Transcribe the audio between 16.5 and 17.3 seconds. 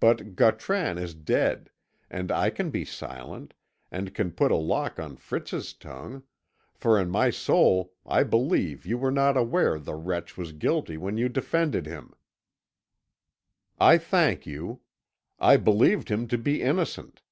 innocent."